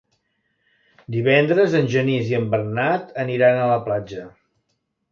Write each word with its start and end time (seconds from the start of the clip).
Divendres 1.17 1.75
en 1.81 1.91
Genís 1.97 2.33
i 2.33 2.39
en 2.41 2.49
Bernat 2.55 3.17
aniran 3.27 3.61
a 3.61 3.71
la 3.75 3.79
platja. 3.89 4.27